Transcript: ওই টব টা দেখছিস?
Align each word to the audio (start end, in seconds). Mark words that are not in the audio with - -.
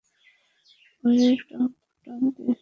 ওই 1.03 1.17
টব 1.41 1.71
টা 2.07 2.11
দেখছিস? 2.21 2.59